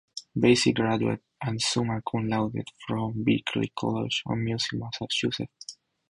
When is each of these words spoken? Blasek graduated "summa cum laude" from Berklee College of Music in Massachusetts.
Blasek 0.35 0.73
graduated 0.77 1.21
"summa 1.61 2.01
cum 2.01 2.27
laude" 2.27 2.63
from 2.87 3.23
Berklee 3.23 3.71
College 3.75 4.23
of 4.25 4.35
Music 4.35 4.73
in 4.73 4.79
Massachusetts. 4.79 5.77